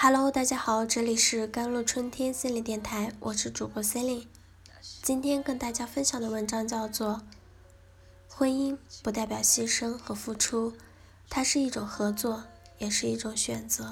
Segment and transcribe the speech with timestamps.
[0.00, 4.28] Hello，大家好，这里是甘露春天心理电台，我是主播 Celine。
[5.02, 7.22] 今天跟大家分享的文章叫做
[8.32, 10.74] 《婚姻不代表牺牲和付出，
[11.28, 12.44] 它是一种合作，
[12.78, 13.84] 也是一种选择》。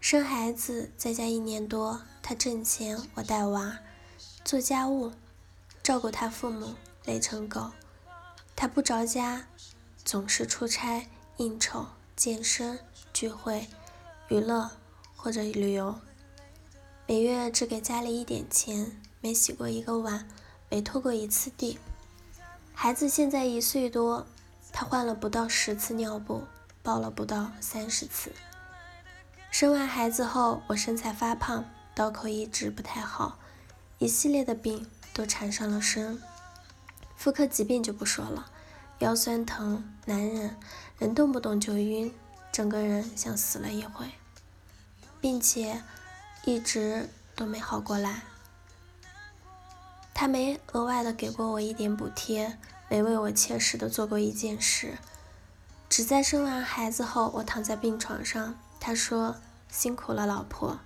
[0.00, 3.78] 生孩子在家一年多，他挣钱，我带娃，
[4.44, 5.12] 做家务，
[5.80, 6.74] 照顾他父母，
[7.04, 7.70] 累成狗。
[8.56, 9.46] 他不着家，
[10.04, 11.06] 总是出差、
[11.36, 12.80] 应酬、健身、
[13.20, 13.66] 聚会、
[14.28, 14.70] 娱乐
[15.14, 15.94] 或者旅游。
[17.06, 20.26] 每月只给家里一点钱，没洗过一个碗，
[20.70, 21.78] 没拖过一次地。
[22.72, 24.26] 孩子现在一岁多，
[24.72, 26.44] 他换了不到十次尿布，
[26.82, 28.32] 抱了不到三十次。
[29.50, 33.38] 生完孩子后，我身材发胖，刀口一直不太好，
[33.98, 36.18] 一系列的病都缠上了身。
[37.16, 38.46] 妇科疾病就不说了，
[39.00, 40.56] 腰酸疼难忍，
[40.96, 42.10] 人动不动就晕，
[42.52, 44.10] 整个人像死了一回，
[45.20, 45.82] 并且
[46.44, 48.22] 一直都没好过来。
[50.12, 54.98] 他没额外的给过我一点补贴，没为我切实的做过一件事，
[55.88, 59.36] 只在生完孩子后，我躺在病床上，他说
[59.70, 60.80] 辛苦了，老婆，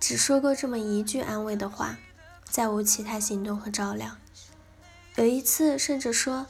[0.00, 1.98] 只说过这么一句安慰的话，
[2.44, 4.16] 再无其他行动和照料。
[5.16, 6.46] 有一次，甚至说：“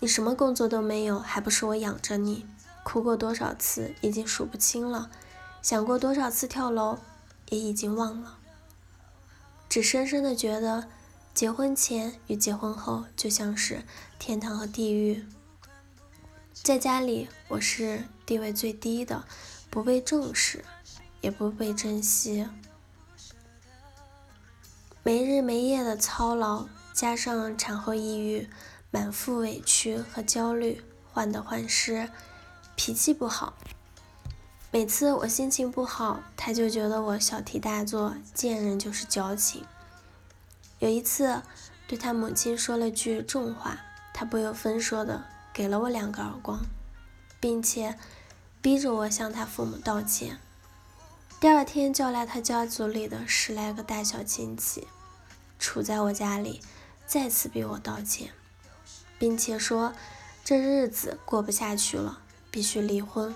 [0.00, 2.46] 你什么工作都没有，还不是我养着你？”
[2.84, 5.10] 哭过多少次，已经数不清了；
[5.60, 6.98] 想过多少次跳楼，
[7.48, 8.38] 也已经忘了。
[9.68, 10.86] 只深深的觉得，
[11.34, 13.82] 结婚前与结婚后就像是
[14.20, 15.26] 天堂和地狱。
[16.52, 19.24] 在家里，我是地位最低的，
[19.68, 20.64] 不被重视，
[21.20, 22.46] 也不被珍惜，
[25.02, 26.66] 没日没夜的操劳。
[26.92, 28.48] 加上产后抑郁，
[28.92, 30.80] 满腹委屈和焦虑，
[31.12, 32.08] 患得患失，
[32.76, 33.54] 脾气不好。
[34.70, 39.64] 每次我心情不好，他就觉得我小题大做，见人就是矫情。
[40.80, 41.42] 有一次，
[41.86, 43.78] 对他母亲说了句重话，
[44.12, 46.60] 他不由分说的给了我两个耳光，
[47.38, 47.96] 并且
[48.60, 50.38] 逼着我向他父母道歉。
[51.40, 54.88] 第二天叫来他家族里的十来个大小亲戚，
[55.60, 56.60] 杵在我家里。
[57.06, 58.32] 再次逼我道歉，
[59.18, 59.92] 并且说
[60.42, 62.22] 这日子过不下去了，
[62.54, 63.34] 必须离婚。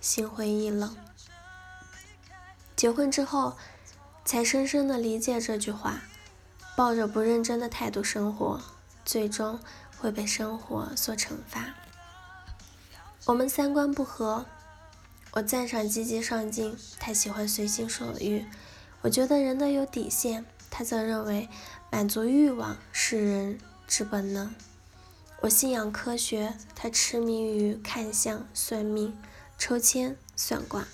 [0.00, 0.96] 心灰意冷。
[2.74, 3.56] 结婚之后，
[4.24, 6.00] 才深深的理解这句话：
[6.76, 8.60] 抱着不认真的态度生活，
[9.04, 9.60] 最终
[10.00, 11.76] 会被生活所惩罚。
[13.26, 14.44] 我们三观不合，
[15.30, 18.44] 我赞赏积极上进，他喜欢随心所欲。
[19.02, 21.48] 我觉得人都有底线，他则认为。
[21.92, 24.52] 满足欲望是人之本能。
[25.42, 29.16] 我信仰科学，他痴迷于看相、算命、
[29.56, 30.86] 抽签、算卦。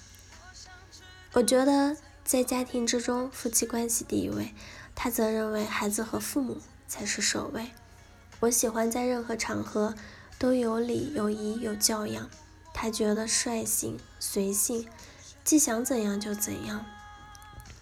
[1.33, 4.55] 我觉得在家庭之中，夫妻关系第一位，
[4.95, 7.71] 他则认为孩子和父母才是首位。
[8.39, 9.97] 我喜欢在任何场合
[10.39, 12.31] 都有礼、有仪、有教养，
[12.73, 14.89] 他觉得率性、随性，
[15.43, 16.87] 既想怎样就怎样。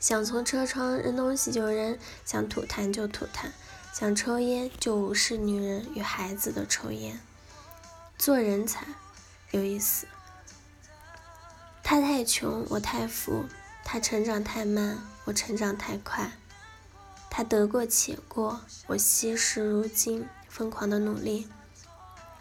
[0.00, 3.50] 想从车窗扔东西就扔，想吐痰就吐痰，
[3.96, 7.20] 想抽烟就无视女人与孩子的抽烟。
[8.18, 8.84] 做人才
[9.52, 10.08] 有意思。
[11.84, 13.44] 他太穷，我太富；
[13.84, 16.32] 他成长太慢，我成长太快；
[17.30, 21.46] 他得过且过，我惜时如金，疯狂的努力。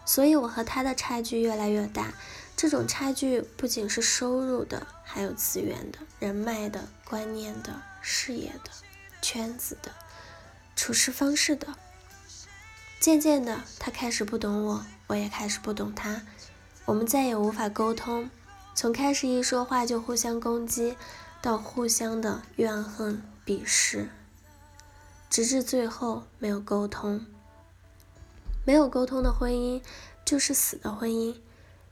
[0.04, 2.14] 所以，我和他的差距越来越大。
[2.56, 8.70] 这种差距不仅是收入的，还有资源的、人脉的、观念的、事业的、
[9.22, 9.92] 圈子的、
[10.84, 11.68] 处事方式的。
[13.00, 16.20] 渐渐的，他开始不懂我，我也开始不懂他。
[16.84, 18.28] 我们再也无法沟通，
[18.74, 20.94] 从开始一说话就互相攻击，
[21.40, 24.10] 到互相的怨恨、鄙视，
[25.30, 27.24] 直至最后没有沟通。
[28.66, 29.82] 没有沟通的婚姻
[30.22, 31.34] 就是死的婚姻。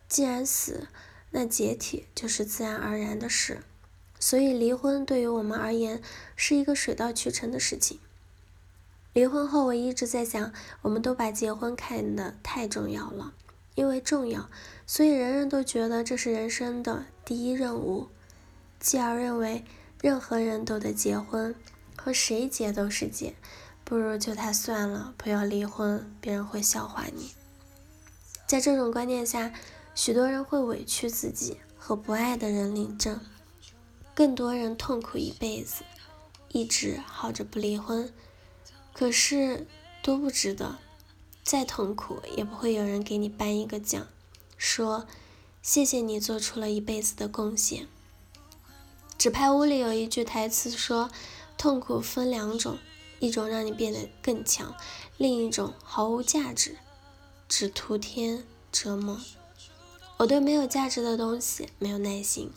[0.07, 0.89] 既然死，
[1.31, 3.63] 那解体就是自然而然的事。
[4.21, 6.03] 所以离婚对于我们而言
[6.37, 7.99] 是一个水到渠成的事情。
[9.13, 13.33] 离婚后，我一直在想，我们都把结婚看得太重要了，
[13.75, 14.49] 因为重要，
[14.87, 18.09] 所以人人都觉得这是人生的第一任务，
[18.81, 19.65] 继而认为
[20.01, 21.55] 任何人都得结婚，
[21.97, 23.35] 和谁结都是结，
[23.85, 27.33] 不如就他算了，不要离婚，别人会笑话你。
[28.47, 29.53] 在这种观念下。
[29.95, 33.21] 许多人会委屈自己和不爱的人领证，
[34.15, 35.83] 更多人痛苦一辈子，
[36.49, 38.11] 一直耗着不离婚，
[38.93, 39.67] 可是
[40.03, 40.79] 多不值得，
[41.43, 44.07] 再痛苦也不会有人给你颁一个奖，
[44.57, 45.07] 说
[45.63, 47.89] 谢谢你做出了一辈子的贡献。
[49.19, 51.11] 纸牌屋里有一句台词说
[51.57, 52.79] ：“痛苦分两种，
[53.21, 54.75] 一种让你变得更强，
[55.17, 56.77] 另一种毫无价值，
[57.49, 59.21] 只徒添折磨。”
[60.19, 62.53] 我对没有价值的东西没有耐心，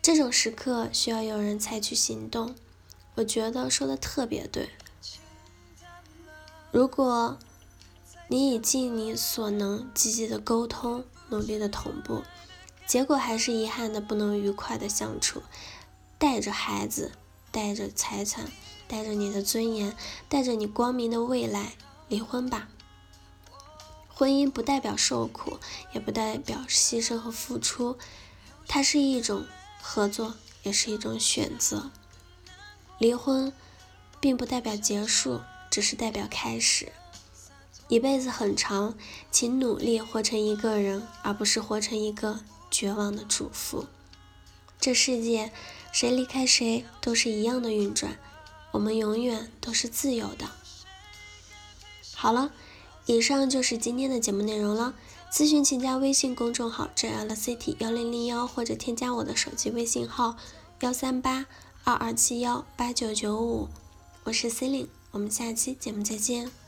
[0.00, 2.54] 这种时刻需要有人采取行动。
[3.14, 4.70] 我觉得说的特别对。
[6.72, 7.36] 如果
[8.28, 12.22] 你已尽你所能积极的沟通，努力的同步，
[12.86, 15.42] 结果还是遗憾的不能愉快的相处，
[16.16, 17.12] 带着孩子，
[17.50, 18.50] 带着财产，
[18.88, 19.94] 带着你的尊严，
[20.30, 21.74] 带着你光明的未来，
[22.08, 22.68] 离婚吧。
[24.08, 25.58] 婚姻不代表受苦，
[25.92, 27.98] 也不代表牺牲和付出，
[28.66, 29.44] 它是一种
[29.82, 31.90] 合作，也是一种选择。
[32.96, 33.52] 离婚
[34.20, 35.42] 并不代表结束，
[35.72, 36.92] 只是代表开始。
[37.88, 38.94] 一辈子很长，
[39.30, 42.40] 请努力活成一个人，而不是活成一个
[42.70, 43.86] 绝望的主妇。
[44.78, 45.50] 这世界，
[45.90, 48.18] 谁离开谁都是一样的运转，
[48.72, 50.50] 我们永远都是自由的。
[52.14, 52.52] 好了，
[53.06, 54.92] 以上就是今天的节目内容了。
[55.32, 60.36] 咨询请加微信公众号 JLCT 幺零零幺，或者添加我的手机微信号
[60.80, 61.46] 幺三八。
[61.84, 63.68] 二二七幺八九九五，
[64.24, 66.61] 我是 C e l i n e 我们下期节目再见。